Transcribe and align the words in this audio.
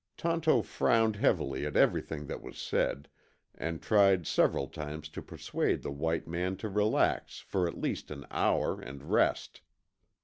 Tonto 0.17 0.63
frowned 0.63 1.17
heavily 1.17 1.63
at 1.63 1.77
everything 1.77 2.25
that 2.25 2.41
was 2.41 2.57
said, 2.57 3.07
and 3.53 3.83
tried 3.83 4.25
several 4.25 4.67
times 4.67 5.07
to 5.09 5.21
persuade 5.21 5.83
the 5.83 5.91
white 5.91 6.27
man 6.27 6.55
to 6.57 6.69
relax 6.69 7.37
for 7.37 7.67
at 7.67 7.77
least 7.77 8.09
an 8.09 8.25
hour 8.31 8.81
and 8.81 9.11
rest. 9.11 9.61